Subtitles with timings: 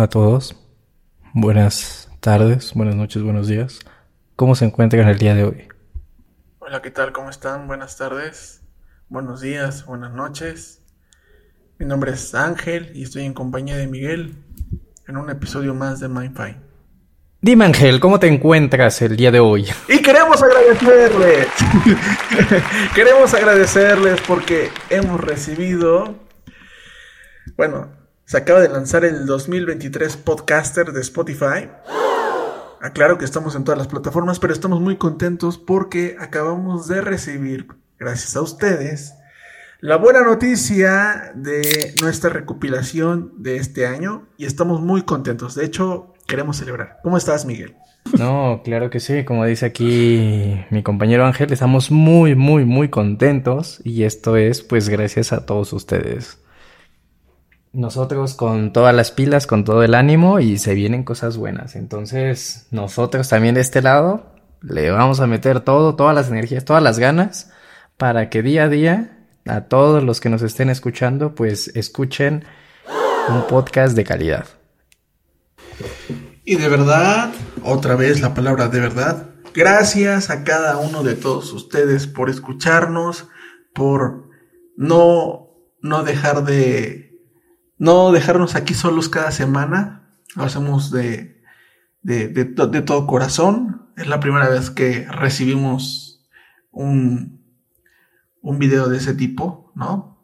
[0.00, 0.54] A todos.
[1.34, 3.80] Buenas tardes, buenas noches, buenos días.
[4.36, 5.68] ¿Cómo se encuentran el día de hoy?
[6.60, 7.10] Hola, ¿qué tal?
[7.10, 7.66] ¿Cómo están?
[7.66, 8.62] Buenas tardes,
[9.08, 10.82] buenos días, buenas noches.
[11.80, 14.36] Mi nombre es Ángel y estoy en compañía de Miguel
[15.08, 16.60] en un episodio más de Mindfine.
[17.40, 19.66] Dime Ángel, ¿cómo te encuentras el día de hoy?
[19.88, 21.48] Y queremos agradecerles.
[22.94, 26.14] queremos agradecerles porque hemos recibido,
[27.56, 27.97] bueno,
[28.28, 31.70] se acaba de lanzar el 2023 Podcaster de Spotify.
[32.78, 37.68] Aclaro que estamos en todas las plataformas, pero estamos muy contentos porque acabamos de recibir,
[37.98, 39.14] gracias a ustedes,
[39.80, 45.54] la buena noticia de nuestra recopilación de este año y estamos muy contentos.
[45.54, 46.98] De hecho, queremos celebrar.
[47.02, 47.76] ¿Cómo estás, Miguel?
[48.18, 49.24] No, claro que sí.
[49.24, 54.90] Como dice aquí mi compañero Ángel, estamos muy, muy, muy contentos y esto es pues
[54.90, 56.38] gracias a todos ustedes.
[57.72, 61.76] Nosotros con todas las pilas, con todo el ánimo y se vienen cosas buenas.
[61.76, 66.82] Entonces, nosotros también de este lado le vamos a meter todo, todas las energías, todas
[66.82, 67.52] las ganas
[67.96, 72.44] para que día a día a todos los que nos estén escuchando, pues escuchen
[73.28, 74.46] un podcast de calidad.
[76.44, 81.52] Y de verdad, otra vez la palabra de verdad, gracias a cada uno de todos
[81.52, 83.28] ustedes por escucharnos,
[83.74, 84.28] por
[84.76, 87.07] no, no dejar de,
[87.78, 91.42] no dejarnos aquí solos cada semana, lo hacemos de,
[92.02, 96.26] de, de, todo corazón, es la primera vez que recibimos
[96.70, 97.42] un,
[98.42, 100.18] un video de ese tipo, ¿no?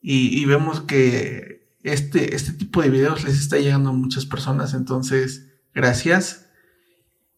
[0.00, 5.48] Y, vemos que este, este tipo de videos les está llegando a muchas personas, entonces,
[5.74, 6.46] gracias.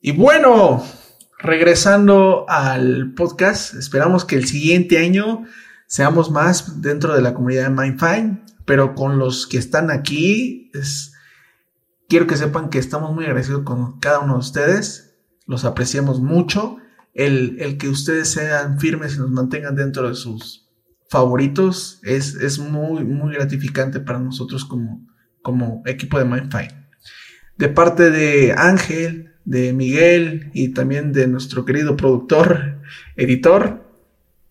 [0.00, 0.84] Y bueno,
[1.38, 5.44] regresando al podcast, esperamos que el siguiente año
[5.87, 10.70] seamos más dentro de la comunidad de Mindfine, pero con los que están aquí,
[12.08, 16.76] quiero que sepan que estamos muy agradecidos con cada uno de ustedes, los apreciamos mucho
[17.12, 20.70] el, que ustedes sean firmes y nos mantengan dentro de sus
[21.08, 26.88] favoritos es, muy, muy gratificante para nosotros como, equipo de Mindfine.
[27.58, 32.81] De parte de Ángel, de Miguel y también de nuestro querido productor,
[33.16, 33.84] editor,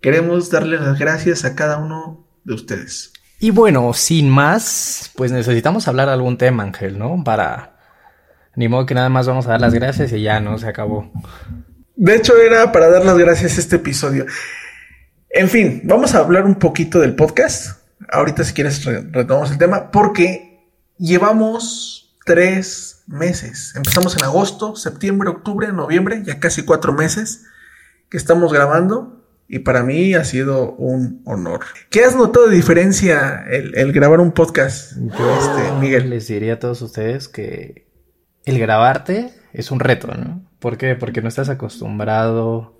[0.01, 3.13] queremos darles las gracias a cada uno de ustedes.
[3.40, 7.24] Y bueno, sin más, pues necesitamos hablar algún tema, Ángel, ¿no?
[7.24, 7.78] Para...
[8.56, 10.58] Ni modo que nada más vamos a dar las gracias y ya, ¿no?
[10.58, 11.10] Se acabó.
[11.96, 14.26] De hecho, era para dar las gracias este episodio.
[15.30, 17.80] En fin, vamos a hablar un poquito del podcast.
[18.12, 20.68] Ahorita, si quieres, retomamos el tema, porque
[20.98, 23.74] llevamos tres meses.
[23.76, 27.46] Empezamos en agosto, septiembre, octubre, noviembre, ya casi cuatro meses
[28.10, 29.19] que estamos grabando.
[29.52, 31.62] Y para mí ha sido un honor.
[31.90, 34.94] ¿Qué has notado de diferencia el, grabar un podcast?
[34.96, 36.12] Yo, este, Miguel.
[36.12, 37.88] Les diría a todos ustedes que
[38.46, 40.44] el grabarte es un reto, ¿no?
[40.60, 40.94] ¿Por qué?
[40.94, 42.78] Porque no estás acostumbrado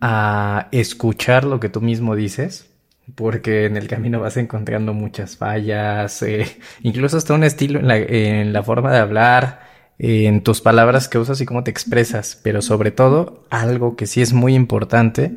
[0.00, 2.74] a escuchar lo que tú mismo dices,
[3.14, 8.62] porque en el camino vas encontrando muchas fallas, eh, incluso hasta un estilo en la,
[8.62, 9.60] forma de hablar,
[9.98, 14.20] en tus palabras que usas y cómo te expresas, pero sobre todo algo que sí
[14.20, 15.34] es muy importante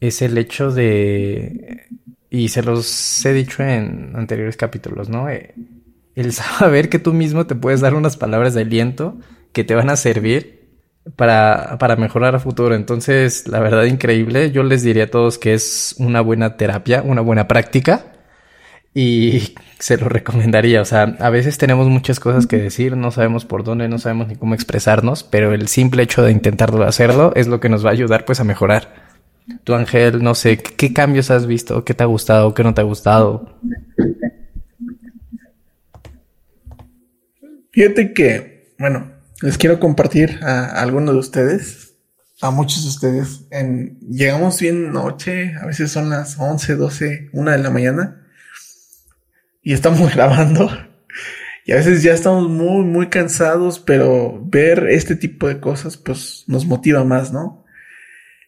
[0.00, 1.86] es el hecho de,
[2.30, 5.28] y se los he dicho en anteriores capítulos, ¿no?
[5.28, 5.54] Eh,
[6.14, 9.16] el saber que tú mismo te puedes dar unas palabras de aliento
[9.52, 10.64] que te van a servir
[11.16, 12.74] para, para mejorar a futuro.
[12.74, 14.50] Entonces, la verdad, increíble.
[14.50, 18.13] Yo les diría a todos que es una buena terapia, una buena práctica.
[18.94, 20.80] Y se lo recomendaría.
[20.80, 24.28] O sea, a veces tenemos muchas cosas que decir, no sabemos por dónde, no sabemos
[24.28, 27.90] ni cómo expresarnos, pero el simple hecho de intentarlo hacerlo es lo que nos va
[27.90, 29.04] a ayudar pues a mejorar.
[29.64, 31.84] Tu Ángel, no sé, ¿qué cambios has visto?
[31.84, 32.54] ¿Qué te ha gustado?
[32.54, 33.58] ¿Qué no te ha gustado?
[37.72, 39.10] Fíjate que, bueno,
[39.42, 41.94] les quiero compartir a, algunos de ustedes,
[42.40, 43.46] a muchos de ustedes.
[43.50, 48.23] En, llegamos bien noche, a veces son las 11, 12, 1 de la mañana
[49.64, 50.70] y estamos grabando.
[51.66, 56.44] Y a veces ya estamos muy, muy cansados, pero ver este tipo de cosas, pues
[56.46, 57.64] nos motiva más, ¿no?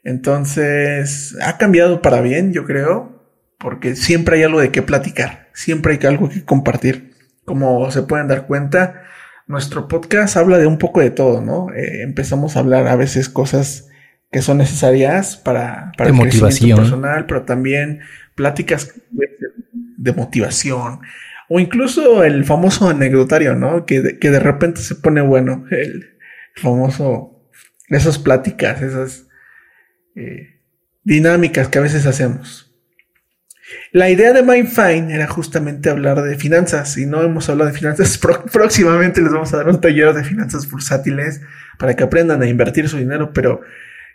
[0.05, 3.27] Entonces, ha cambiado para bien, yo creo,
[3.59, 7.15] porque siempre hay algo de qué platicar, siempre hay algo que compartir.
[7.45, 9.03] Como se pueden dar cuenta,
[9.47, 11.73] nuestro podcast habla de un poco de todo, ¿no?
[11.75, 13.89] Eh, empezamos a hablar a veces cosas
[14.31, 18.01] que son necesarias para, para el motivación personal, pero también
[18.35, 18.93] pláticas
[19.97, 21.01] de motivación
[21.49, 23.87] o incluso el famoso anecdotario, ¿no?
[23.87, 26.17] Que de, que de repente se pone bueno, el
[26.57, 27.49] famoso,
[27.89, 29.27] esas pláticas, esas
[30.17, 30.61] eh,
[31.05, 32.65] dinámicas que a veces hacemos.
[33.93, 38.19] La idea de MindFine era justamente hablar de finanzas y no hemos hablado de finanzas.
[38.53, 41.41] próximamente les vamos a dar un taller de finanzas bursátiles
[41.79, 43.61] para que aprendan a invertir su dinero, pero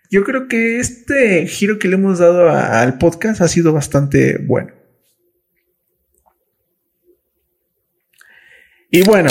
[0.10, 4.81] yo creo que este giro que le hemos dado al podcast ha sido bastante bueno.
[8.94, 9.30] Y bueno,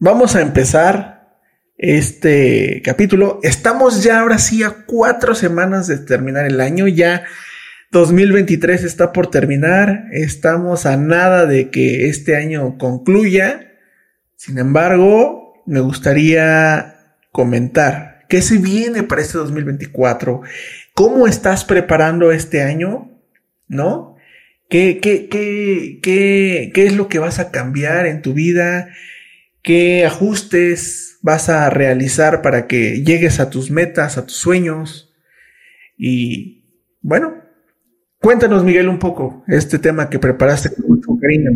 [0.00, 1.38] vamos a empezar
[1.78, 3.38] este capítulo.
[3.44, 6.88] Estamos ya ahora sí a cuatro semanas de terminar el año.
[6.88, 7.22] Ya
[7.92, 10.06] 2023 está por terminar.
[10.10, 13.74] Estamos a nada de que este año concluya.
[14.34, 16.96] Sin embargo, me gustaría
[17.30, 20.40] comentar qué se viene para este 2024.
[20.94, 23.22] ¿Cómo estás preparando este año?
[23.68, 24.13] ¿No?
[24.68, 28.88] ¿Qué, qué, qué, qué, qué es lo que vas a cambiar en tu vida?
[29.62, 35.14] ¿Qué ajustes vas a realizar para que llegues a tus metas, a tus sueños?
[35.96, 36.64] Y
[37.02, 37.34] bueno,
[38.20, 41.50] cuéntanos, Miguel, un poco este tema que preparaste con mucho cariño.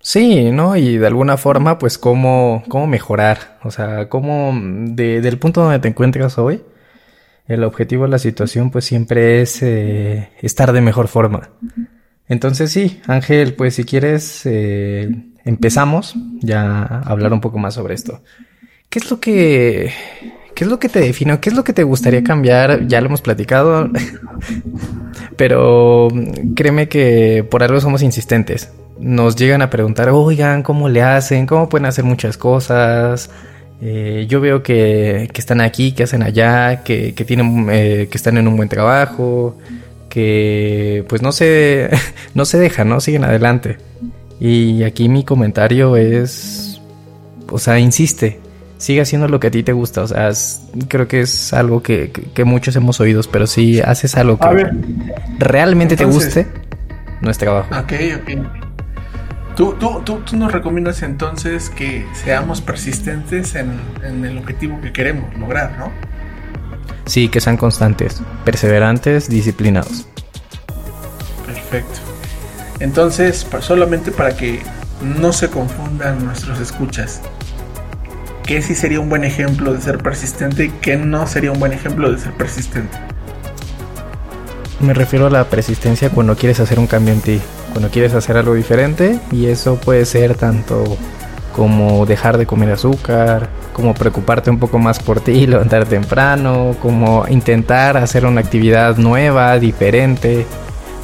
[0.00, 0.76] Sí, ¿no?
[0.76, 3.58] Y de alguna forma, pues, cómo, cómo mejorar.
[3.64, 6.62] O sea, cómo, de, del punto donde te encuentras hoy,
[7.48, 11.50] el objetivo de la situación pues siempre es eh, estar de mejor forma.
[12.28, 15.08] Entonces sí, Ángel, pues si quieres eh,
[15.44, 18.22] empezamos ya a hablar un poco más sobre esto.
[18.88, 19.92] ¿Qué es lo que
[20.54, 21.38] qué es lo que te define?
[21.38, 22.86] ¿Qué es lo que te gustaría cambiar?
[22.88, 23.90] Ya lo hemos platicado,
[25.36, 26.08] pero
[26.56, 28.72] créeme que por algo somos insistentes.
[28.98, 31.46] Nos llegan a preguntar, oigan, ¿cómo le hacen?
[31.46, 33.30] ¿Cómo pueden hacer muchas cosas?
[33.80, 38.48] Eh, yo veo que, están aquí, que hacen allá, que, tienen, eh, que están en
[38.48, 39.56] un buen trabajo,
[40.08, 41.90] que pues no se,
[42.34, 43.00] no se dejan, ¿no?
[43.00, 43.78] Siguen adelante.
[44.40, 46.80] Y aquí mi comentario es,
[47.50, 48.38] o sea, insiste,
[48.78, 50.30] sigue haciendo lo que a ti te gusta, o sea,
[50.88, 52.10] creo que es algo que,
[52.44, 54.70] muchos hemos oído, pero si haces algo que
[55.38, 56.46] realmente te guste,
[57.22, 57.68] no es trabajo.
[57.78, 58.65] Ok, ok.
[59.56, 65.78] ¿Tú, tú, tú, nos recomiendas entonces que seamos persistentes en, el objetivo que queremos lograr,
[65.78, 65.90] ¿no?
[67.06, 70.06] Sí, que sean constantes, perseverantes, disciplinados.
[71.46, 72.00] Perfecto.
[72.80, 74.60] Entonces, solamente para que
[75.00, 77.22] no se confundan nuestros escuchas,
[78.44, 81.72] ¿qué sí sería un buen ejemplo de ser persistente y qué no sería un buen
[81.72, 82.98] ejemplo de ser persistente?
[84.80, 87.40] Me refiero a la persistencia cuando quieres hacer un cambio en ti,
[87.76, 90.96] cuando quieres hacer algo diferente y eso puede ser tanto
[91.54, 97.26] como dejar de comer azúcar, como preocuparte un poco más por ti, levantar temprano, como
[97.28, 100.46] intentar hacer una actividad nueva, diferente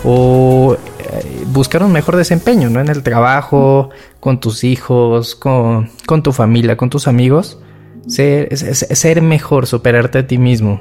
[0.02, 2.80] o eh, buscar un mejor desempeño, ¿no?
[2.80, 5.90] En el trabajo, con tus hijos, con,
[6.22, 7.58] tu familia, con tus amigos.
[8.06, 10.80] Ser, ser mejor, superarte a ti mismo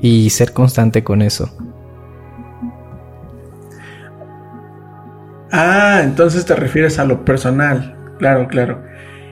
[0.00, 1.48] y ser constante con eso.
[5.58, 7.96] Ah, entonces te refieres a lo personal.
[8.18, 8.82] Claro, claro.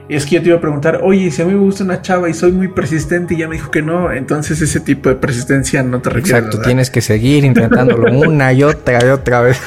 [0.08, 2.30] Es que yo te iba a preguntar, oye, si a mí me gusta una chava
[2.30, 5.82] y soy muy persistente y ya me dijo que no, entonces ese tipo de persistencia
[5.82, 6.38] no te refiere.
[6.38, 9.60] Exacto, tienes que seguir intentándolo una y otra y otra vez.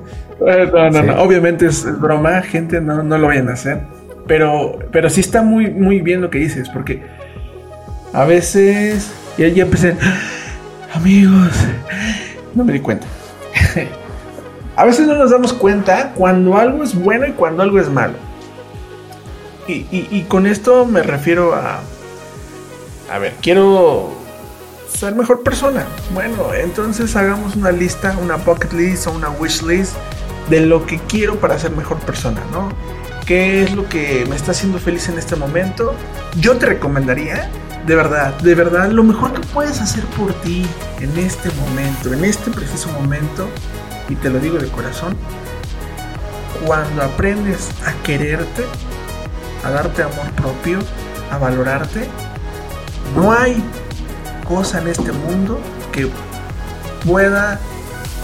[0.40, 3.80] no, no, no, obviamente es broma, gente, no, no lo vayan a hacer.
[4.28, 7.02] Pero, pero sí está muy, muy bien lo que dices, porque
[8.12, 9.96] a veces ya, ya empecé,
[10.92, 11.50] amigos,
[12.54, 13.06] no me di cuenta.
[14.76, 18.14] A veces no nos damos cuenta cuando algo es bueno y cuando algo es malo.
[19.66, 21.80] Y, con esto me refiero a...
[23.10, 24.12] A ver, quiero
[24.88, 25.86] ser mejor persona.
[26.12, 29.94] Bueno, entonces hagamos una lista, una bucket list o una wish list
[30.50, 32.70] de lo que quiero para ser mejor persona, ¿no?
[33.26, 35.94] ¿Qué es lo que me está haciendo feliz en este momento?
[36.38, 37.48] Yo te recomendaría,
[37.86, 40.66] de verdad, de verdad, lo mejor que puedes hacer por ti
[41.00, 43.48] en este momento, en este preciso momento,
[44.08, 45.16] y te lo digo de corazón,
[46.66, 48.64] cuando aprendes a quererte,
[49.64, 50.78] a darte amor propio,
[51.30, 52.08] a valorarte,
[53.14, 53.62] no hay
[54.44, 55.60] cosa en este mundo
[55.92, 56.08] que
[57.04, 57.60] pueda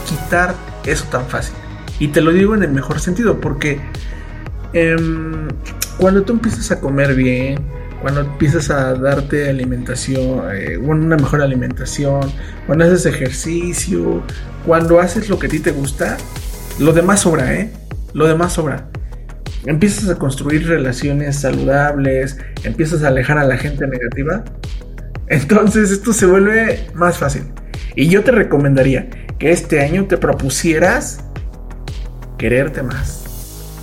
[0.08, 1.54] quitar eso tan fácil.
[1.98, 3.78] Y te lo digo en el mejor sentido, porque
[4.72, 5.48] em,
[5.98, 12.20] cuando tú empiezas a comer bien, cuando empiezas a darte alimentación, eh, una mejor alimentación,
[12.66, 14.22] cuando haces ejercicio,
[14.66, 16.16] cuando haces lo que a ti te gusta,
[16.78, 17.70] lo demás sobra, ¿eh?
[18.14, 18.88] Lo demás sobra.
[19.66, 24.44] Empiezas a construir relaciones saludables, empiezas a alejar a la gente negativa.
[25.28, 27.44] Entonces esto se vuelve más fácil.
[27.94, 31.20] Y yo te recomendaría que este año te propusieras
[32.38, 33.24] quererte más,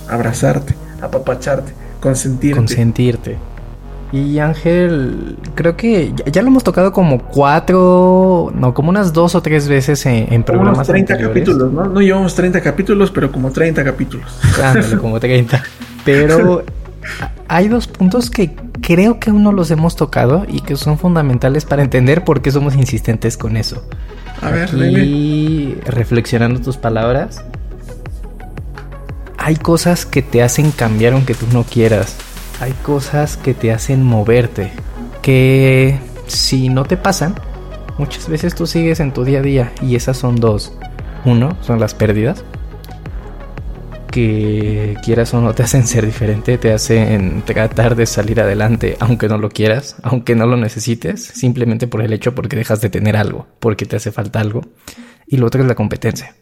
[0.08, 2.58] abrazarte, apapacharte, consentirte.
[2.58, 3.38] Consentirte
[4.10, 9.42] Y Ángel, creo que ya, lo hemos tocado como cuatro, no, como unas dos o
[9.42, 10.76] tres veces en, en programas.
[10.76, 11.84] Unos 30 capítulos, ¿no?
[11.84, 14.26] No llevamos 30 capítulos, pero como 30 capítulos.
[15.00, 15.62] como 30.
[16.06, 16.64] Pero
[17.48, 21.66] hay dos puntos que creo que aún no los hemos tocado y que son fundamentales
[21.66, 23.86] para entender por qué somos insistentes con eso.
[24.40, 27.44] A ver, y reflexionando tus palabras,
[29.36, 32.16] hay cosas que te hacen cambiar aunque tú no quieras
[32.60, 34.72] hay cosas que te hacen moverte,
[35.22, 37.34] que si no te pasan,
[37.98, 40.72] muchas veces tú sigues en tu día a día y esas son dos.
[41.24, 42.44] Uno, son las pérdidas,
[44.10, 49.28] que quieras o no te hacen ser diferente, te hacen tratar de salir adelante aunque
[49.28, 53.16] no lo quieras, aunque no lo necesites, simplemente por el hecho porque dejas de tener
[53.16, 54.62] algo, porque te hace falta algo.
[55.26, 56.34] Y lo otro es la competencia.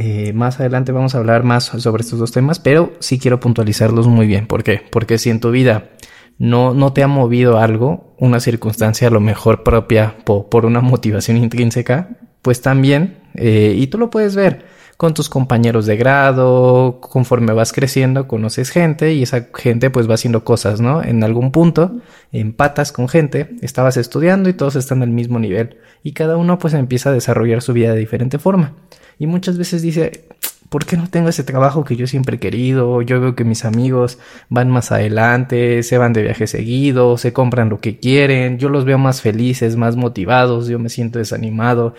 [0.00, 4.06] Eh, más adelante vamos a hablar más sobre estos dos temas, pero sí quiero puntualizarlos
[4.06, 4.46] muy bien.
[4.46, 4.80] ¿Por qué?
[4.92, 5.90] Porque si en tu vida
[6.38, 11.36] no, no te ha movido algo, una circunstancia a lo mejor propia por una motivación
[11.36, 12.10] intrínseca,
[12.42, 14.66] pues también, eh, y tú lo puedes ver
[14.98, 20.14] con tus compañeros de grado, conforme vas creciendo, conoces gente y esa gente pues va
[20.14, 21.04] haciendo cosas, ¿no?
[21.04, 22.00] En algún punto
[22.32, 26.74] empatas con gente, estabas estudiando y todos están al mismo nivel y cada uno pues
[26.74, 28.74] empieza a desarrollar su vida de diferente forma.
[29.20, 30.24] Y muchas veces dice,
[30.68, 33.02] ¿por qué no tengo ese trabajo que yo siempre he querido?
[33.02, 37.68] Yo veo que mis amigos van más adelante, se van de viaje seguido, se compran
[37.68, 41.94] lo que quieren, yo los veo más felices, más motivados, yo me siento desanimado,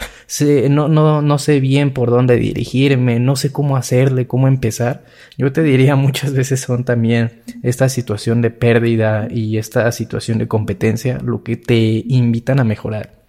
[0.70, 5.04] no, no, no sé bien por dónde dirigirme, no sé cómo hacerle, cómo empezar.
[5.38, 10.48] Yo te diría muchas veces son también esta situación de pérdida y esta situación de
[10.48, 13.20] competencia lo que te invitan a mejorar.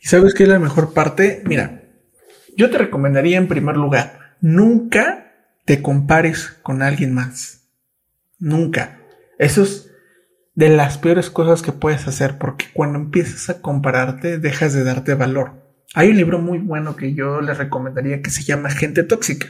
[0.00, 1.42] ¿Y sabes qué es la mejor parte?
[1.46, 1.85] Mira,
[2.56, 5.32] yo te recomendaría en primer lugar, nunca
[5.64, 7.68] te compares con alguien más.
[8.38, 8.98] Nunca.
[9.38, 9.90] Eso es
[10.54, 15.14] de las peores cosas que puedes hacer porque cuando empiezas a compararte dejas de darte
[15.14, 15.52] valor.
[15.94, 19.48] Hay un libro muy bueno que yo les recomendaría que se llama Gente Tóxica.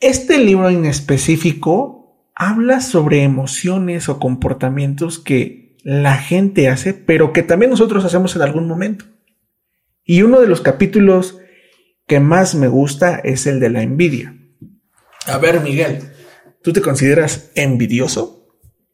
[0.00, 7.42] Este libro en específico habla sobre emociones o comportamientos que la gente hace, pero que
[7.42, 9.06] también nosotros hacemos en algún momento.
[10.06, 11.38] Y uno de los capítulos
[12.06, 14.36] que más me gusta es el de la envidia.
[15.26, 15.98] A ver, Miguel,
[16.62, 18.48] ¿tú te consideras envidioso?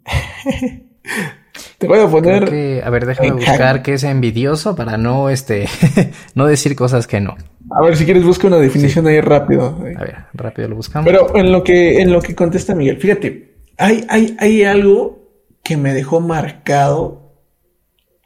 [1.79, 2.83] te voy a poner.
[2.83, 5.69] a ver, déjame buscar qué es envidioso para no, este,
[6.35, 7.37] no decir cosas que no.
[7.71, 9.79] A ver, si quieres busca una definición ahí rápido.
[9.97, 11.07] A ver, rápido lo buscamos.
[11.07, 15.29] Pero en lo que, en lo que contesta Miguel, fíjate, hay, hay, hay algo
[15.63, 17.35] que me dejó marcado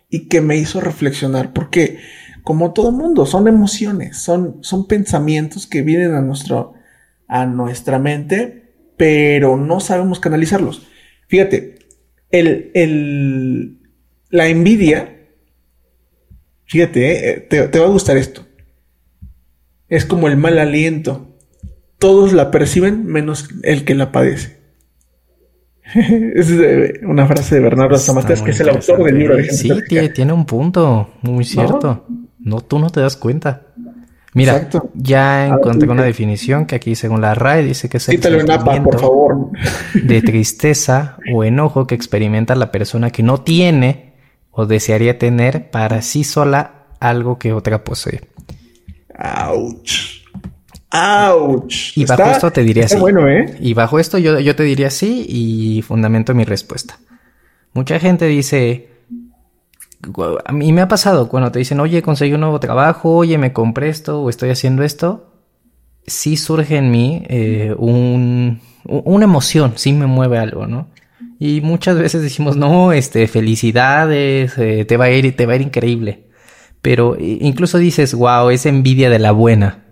[0.09, 1.53] y que me hizo reflexionar.
[1.53, 1.99] Porque
[2.47, 6.75] como todo mundo, son emociones, son, son pensamientos que vienen a, nuestro,
[7.27, 10.87] a nuestra mente, pero no sabemos canalizarlos.
[11.27, 11.81] Fíjate,
[12.31, 13.81] el, el,
[14.31, 15.27] la envidia,
[16.67, 18.47] fíjate, eh, te, te va a gustar esto.
[19.89, 21.37] Es como el mal aliento.
[21.99, 24.57] Todos la perciben menos el que la padece.
[25.97, 26.55] es
[27.03, 29.69] una frase de Bernardo Samates, que es el autor del libro de Sí,
[30.15, 32.07] tiene, un punto muy cierto.
[32.09, 32.26] No,
[32.61, 33.63] tú no te das cuenta.
[34.35, 38.83] Mira, ya encontré una definición que aquí según la RAE dice que es el sentimiento
[38.85, 39.51] por favor.
[39.95, 44.13] de tristeza o enojo que experimenta la persona que no tiene
[44.51, 48.29] o desearía tener para sí sola algo que otra posee.
[49.19, 50.23] Ouch.
[50.93, 51.97] Ouch.
[51.97, 52.97] Y bajo esto te diría sí.
[52.97, 53.57] Bueno, ¿eh?
[53.61, 56.99] Y bajo esto yo, yo te diría sí y fundamento mi respuesta.
[57.73, 58.96] Mucha gente dice,
[60.45, 63.53] a mí me ha pasado cuando te dicen, oye, conseguí un nuevo trabajo, oye, me
[63.53, 65.33] compré esto o estoy haciendo esto,
[66.07, 70.89] sí surge en mí eh, un, una emoción, sí me mueve algo, ¿no?
[71.39, 75.57] Y muchas veces decimos, no, este, felicidades, eh, te va a ir, te va a
[75.57, 76.25] ir increíble.
[76.81, 79.85] Pero incluso dices, wow, es envidia de la buena.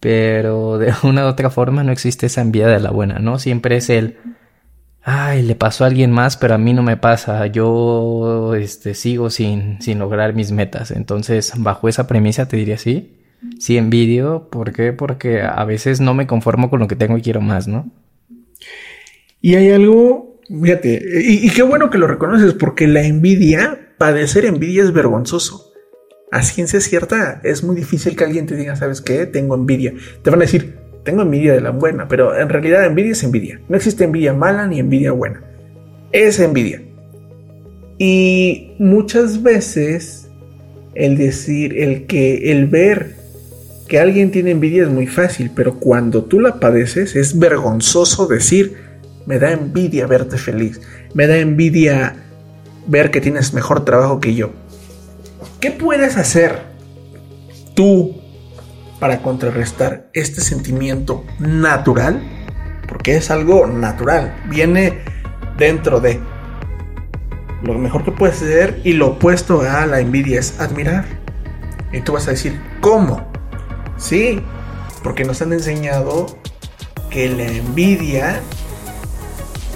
[0.00, 3.38] Pero de una u otra forma no existe esa envidia de la buena, ¿no?
[3.38, 4.18] Siempre es el,
[5.02, 9.30] ay, le pasó a alguien más, pero a mí no me pasa, yo este, sigo
[9.30, 10.90] sin, sin lograr mis metas.
[10.90, 13.18] Entonces, bajo esa premisa te diría sí,
[13.58, 14.92] sí envidio, ¿por qué?
[14.92, 17.90] Porque a veces no me conformo con lo que tengo y quiero más, ¿no?
[19.40, 24.44] Y hay algo, fíjate, y, y qué bueno que lo reconoces, porque la envidia, padecer
[24.44, 25.72] envidia es vergonzoso.
[26.30, 29.26] A ciencia cierta, es muy difícil que alguien te diga, ¿sabes qué?
[29.26, 29.92] Tengo envidia.
[30.22, 33.60] Te van a decir, tengo envidia de la buena, pero en realidad envidia es envidia.
[33.68, 35.42] No existe envidia mala ni envidia buena.
[36.12, 36.82] Es envidia.
[37.98, 40.28] Y muchas veces
[40.94, 43.16] el decir, el que, el ver
[43.88, 48.92] que alguien tiene envidia es muy fácil, pero cuando tú la padeces es vergonzoso decir,
[49.24, 50.80] Me da envidia verte feliz.
[51.14, 52.16] Me da envidia
[52.88, 54.50] ver que tienes mejor trabajo que yo.
[55.60, 56.58] ¿Qué puedes hacer
[57.74, 58.21] tú
[59.02, 62.22] para contrarrestar este sentimiento natural?
[62.86, 64.32] Porque es algo natural.
[64.48, 65.00] Viene
[65.58, 66.20] dentro de.
[67.64, 71.04] Lo mejor que puedes hacer y lo opuesto a la envidia es admirar.
[71.92, 73.26] Y tú vas a decir, ¿cómo?
[73.96, 74.40] Sí,
[75.02, 76.26] porque nos han enseñado
[77.10, 78.40] que la envidia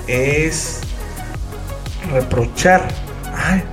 [0.06, 0.82] es
[2.12, 2.86] reprochar.
[3.34, 3.64] Ay,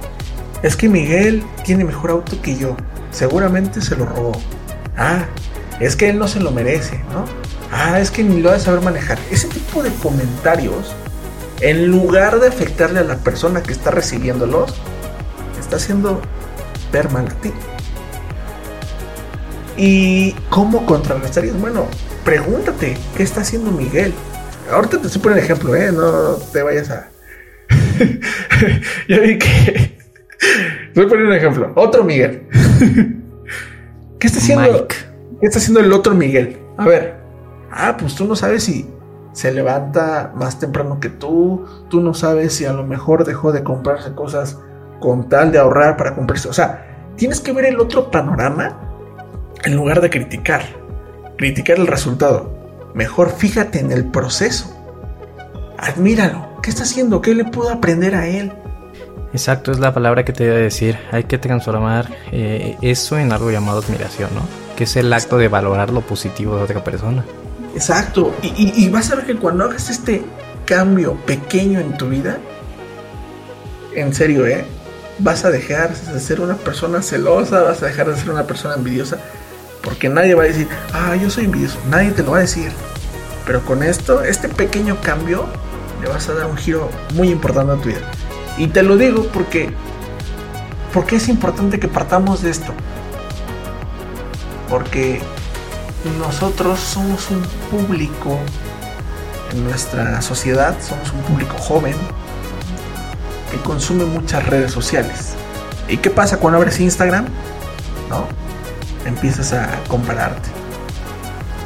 [0.64, 2.76] es que Miguel tiene mejor auto que yo.
[3.12, 4.32] Seguramente se lo robó.
[4.98, 5.26] Ah,
[5.80, 7.26] es que él no se lo merece, ¿no?
[7.72, 9.18] Ah, es que ni lo va a saber manejar.
[9.32, 10.96] Ese tipo de comentarios,
[11.62, 14.74] en lugar de afectarle a la persona que está recibiéndolos,
[15.60, 16.22] está haciendo
[16.92, 17.52] ver mal a ti.
[19.76, 21.60] ¿Y cómo contrarrestarías?
[21.60, 21.88] Bueno,
[22.24, 24.14] pregúntate, ¿qué está haciendo Miguel?
[24.72, 25.92] Ahorita te estoy poniendo ejemplo, ¿eh?
[25.92, 27.10] No te vayas a...
[29.08, 29.98] ya vi que...
[30.88, 31.72] Estoy poniendo un ejemplo.
[31.76, 32.48] Otro Miguel.
[34.24, 34.88] ¿Qué está haciendo?
[34.88, 34.96] ¿Qué
[35.42, 36.58] está haciendo el otro Miguel?
[36.78, 37.18] A ver.
[37.70, 38.90] Ah, pues tú no sabes si
[39.34, 41.66] se levanta más temprano que tú.
[41.90, 44.62] Tú no sabes si a lo mejor dejó de comprarse cosas
[45.02, 46.48] con tal de ahorrar para comprarse.
[46.48, 48.80] O sea, tienes que ver el otro panorama
[49.66, 50.62] en lugar de criticar.
[51.38, 52.50] Criticar el resultado.
[52.94, 54.74] Mejor fíjate en el proceso.
[55.78, 56.62] Admíralo.
[56.62, 57.22] ¿Qué está haciendo?
[57.22, 58.54] ¿Qué le puedo aprender a él?
[59.34, 60.98] Exacto, es la palabra que te iba a decir.
[61.12, 64.42] Hay que transformar eh, eso en algo llamado admiración, ¿no?
[64.76, 67.26] Que es el acto de valorar lo positivo de otra persona.
[67.74, 68.36] Exacto.
[68.44, 70.24] Y, y vas a ver que cuando hagas este
[70.66, 72.38] cambio pequeño en tu vida,
[73.96, 74.66] en serio, ¿eh?
[75.20, 78.76] Vas a dejar de ser una persona celosa, vas a dejar de ser una persona
[78.76, 79.18] envidiosa,
[79.82, 81.78] porque nadie va a decir, ah, yo soy envidioso.
[81.90, 82.72] Nadie te lo va a decir.
[83.46, 85.46] Pero con esto, este pequeño cambio,
[86.02, 88.00] le vas a dar un giro muy importante a tu vida.
[88.58, 89.70] Y te lo digo porque,
[90.94, 92.74] porque es importante que partamos de esto.
[94.70, 95.22] Porque
[96.20, 98.38] nosotros somos un público
[99.52, 101.96] en nuestra sociedad, somos un público joven
[103.52, 105.34] que consume muchas redes sociales.
[105.88, 107.26] ¿Y qué pasa cuando abres Instagram?
[108.10, 108.28] ¿No?
[109.06, 110.50] Empiezas a compararte.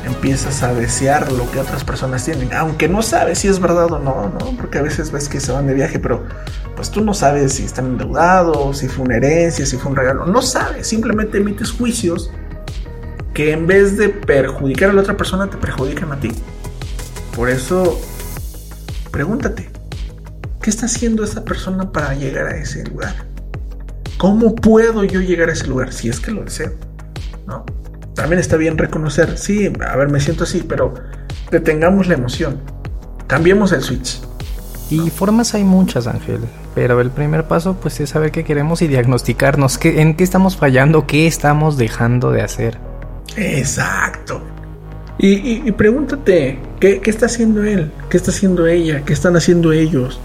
[0.06, 4.00] Empiezas a desear lo que otras personas tienen, aunque no sabes si es verdad o
[4.00, 4.52] no, ¿no?
[4.56, 6.23] Porque a veces ves que se van de viaje, pero
[6.78, 10.28] pues tú no sabes si están endeudados, si fue una herencia, si fue un regalo.
[10.28, 12.32] No sabes, simplemente emites juicios
[13.34, 16.30] que en vez de perjudicar a la otra persona te perjudican a ti.
[17.36, 18.00] Por eso,
[19.10, 19.72] pregúntate,
[20.62, 23.26] ¿qué está haciendo esa persona para llegar a ese lugar?
[24.20, 26.74] ¿Cómo puedo yo llegar a ese lugar si es que lo deseo?
[27.48, 27.66] ¿No?
[28.13, 30.94] También está bien reconocer, sí, a ver, me siento así, pero
[31.50, 32.62] detengamos la emoción.
[33.26, 34.27] Cambiemos el switch.
[34.89, 36.41] Y formas hay muchas, Ángel,
[36.73, 40.56] pero el primer paso pues es saber qué queremos y diagnosticarnos, qué, en qué estamos
[40.56, 42.78] fallando, qué estamos dejando de hacer.
[43.36, 44.41] Exacto.
[45.19, 47.91] Y, pregúntate, ¿qué, ¿qué, está haciendo él?
[48.10, 49.04] ¿Qué está haciendo ella?
[49.04, 50.19] ¿Qué están haciendo ellos?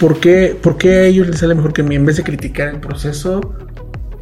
[0.00, 1.94] ¿Por qué, ¿Por qué a ellos les sale mejor que mí?
[1.94, 3.40] En vez de criticar el proceso,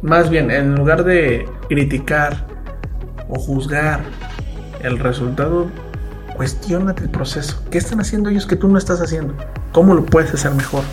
[0.03, 2.45] más bien, en lugar de criticar
[3.27, 4.01] o juzgar
[4.83, 5.71] el resultado,
[6.41, 7.63] cuestionate el proceso.
[7.69, 9.35] ¿Qué están haciendo ellos que tú no estás haciendo?
[9.71, 10.83] ¿Cómo lo puedes hacer mejor?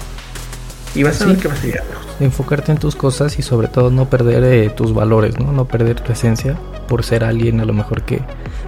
[0.94, 1.84] Y vas a ver que vas a llegar.
[2.20, 5.50] Enfocarte en tus cosas y sobre todo no perder eh, tus valores, ¿no?
[5.50, 8.20] No perder tu esencia por ser alguien a lo mejor que,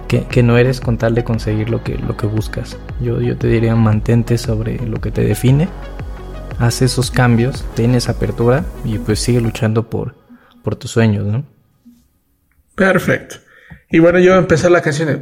[0.07, 2.75] que, no eres con tal de conseguir lo que, lo que buscas.
[2.99, 5.69] Yo, yo te diría mantente sobre lo que te define,
[6.57, 10.15] haz esos cambios, tienes apertura y pues sigue luchando por,
[10.63, 11.43] por tus sueños, ¿no?
[12.73, 13.35] Perfecto.
[13.89, 15.21] Y bueno, yo empecé la canción de...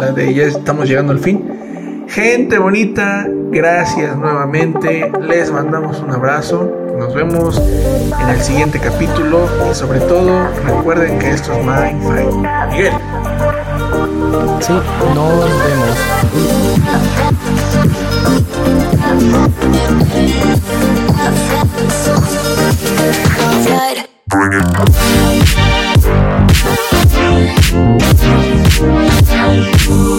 [0.00, 2.04] La de ya estamos llegando al fin.
[2.08, 5.10] Gente bonita, gracias nuevamente.
[5.20, 6.72] Les mandamos un abrazo.
[6.98, 7.60] Nos vemos
[8.20, 9.48] en el siguiente capítulo.
[9.70, 12.32] Y sobre todo, recuerden que esto es Mind Fight.
[12.72, 12.92] Miguel.
[14.60, 14.72] Sí,
[15.14, 15.96] nos vemos.
[29.90, 30.17] Ooh.